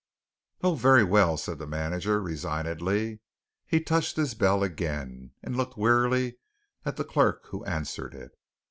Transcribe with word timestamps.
"Oh, 0.63 0.73
very 0.73 1.03
well!" 1.03 1.37
said 1.37 1.59
the 1.59 1.67
manager 1.67 2.19
resignedly. 2.23 3.19
He 3.67 3.79
touched 3.79 4.15
his 4.17 4.33
bell 4.33 4.63
again, 4.63 5.33
and 5.43 5.55
looked 5.55 5.77
wearily 5.77 6.39
at 6.83 6.95
the 6.97 7.05
clerk 7.05 7.45
who 7.49 7.63
answered 7.65 8.15
it. 8.15 8.31